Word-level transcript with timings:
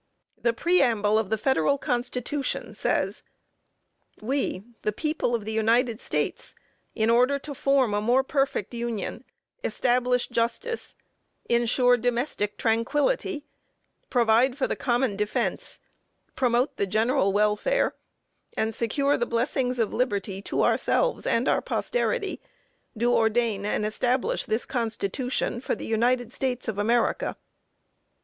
The 0.41 0.51
preamble 0.51 1.19
of 1.19 1.29
the 1.29 1.37
federal 1.37 1.77
constitution 1.77 2.73
says: 2.73 3.21
"We, 4.19 4.63
the 4.81 4.91
people 4.91 5.35
of 5.35 5.45
the 5.45 5.51
United 5.51 6.01
States, 6.01 6.55
in 6.95 7.11
order 7.11 7.37
to 7.37 7.53
form 7.53 7.93
a 7.93 8.01
more 8.01 8.23
perfect 8.23 8.73
union, 8.73 9.25
establish 9.63 10.27
justice, 10.27 10.95
insure 11.47 11.97
domestic 11.97 12.57
tranquility, 12.57 13.45
provide 14.09 14.57
for 14.57 14.65
the 14.65 14.75
common 14.75 15.15
defence, 15.15 15.79
promote 16.35 16.77
the 16.77 16.87
general 16.87 17.31
welfare 17.31 17.93
and 18.57 18.73
secure 18.73 19.17
the 19.17 19.27
blessings 19.27 19.77
of 19.77 19.93
liberty 19.93 20.41
to 20.41 20.63
ourselves 20.63 21.27
and 21.27 21.47
our 21.47 21.61
posterity, 21.61 22.41
do 22.97 23.13
ordain 23.13 23.67
and 23.67 23.85
establish 23.85 24.45
this 24.47 24.65
constitution 24.65 25.61
for 25.61 25.75
the 25.75 25.85
United 25.85 26.33
States 26.33 26.67
of 26.67 26.79
America." 26.79 27.37